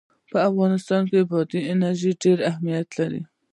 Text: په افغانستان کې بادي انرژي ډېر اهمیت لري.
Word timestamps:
په 0.31 0.37
افغانستان 0.49 1.01
کې 1.09 1.19
بادي 1.29 1.59
انرژي 1.71 2.11
ډېر 2.23 2.37
اهمیت 2.49 2.87
لري. 2.99 3.21